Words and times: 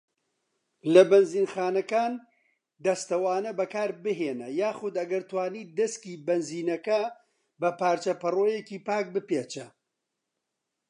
لە 0.93 1.03
بەنزینخانەکان، 1.11 2.13
دەستەوانە 2.85 3.51
بەکاربهینە 3.59 4.47
یاخود 4.61 4.93
ئەگەر 4.99 5.23
توانیت 5.31 5.69
دەسکی 5.79 6.21
بەنزینەکە 6.27 7.01
بە 7.61 7.69
پارچە 7.79 8.13
پەڕۆیەکی 8.21 8.83
پاک 8.87 9.05
بپێچە. 9.15 9.67